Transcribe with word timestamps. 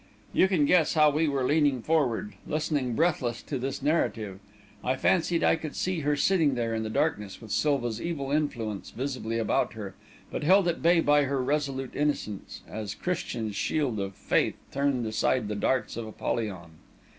You 0.33 0.47
can 0.47 0.65
guess 0.65 0.95
how 0.95 1.11
we 1.11 1.27
were 1.27 1.43
leaning 1.43 1.83
forward, 1.83 2.33
listening 2.47 2.95
breathless 2.95 3.43
to 3.43 3.59
this 3.59 3.83
narrative. 3.83 4.39
I 4.83 4.95
fancied 4.95 5.43
I 5.43 5.55
could 5.55 5.75
see 5.75 5.99
her 5.99 6.15
sitting 6.15 6.55
there 6.55 6.73
in 6.73 6.81
the 6.81 6.89
darkness, 6.89 7.39
with 7.39 7.51
Silva's 7.51 8.01
evil 8.01 8.31
influence 8.31 8.89
visibly 8.89 9.37
about 9.37 9.73
her, 9.73 9.93
but 10.31 10.43
held 10.43 10.67
at 10.67 10.81
bay 10.81 11.01
by 11.01 11.25
her 11.25 11.39
resolute 11.43 11.95
innocence, 11.95 12.61
as 12.67 12.95
Christian's 12.95 13.55
shield 13.55 13.99
of 13.99 14.15
Faith 14.15 14.55
turned 14.71 15.05
aside 15.05 15.47
the 15.47 15.55
darts 15.55 15.95
of 15.95 16.07
Apollyon. 16.07 16.71